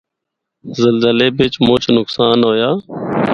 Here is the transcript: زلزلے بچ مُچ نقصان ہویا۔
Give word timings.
زلزلے 0.77 1.27
بچ 1.37 1.53
مُچ 1.65 1.83
نقصان 1.97 2.37
ہویا۔ 2.47 2.69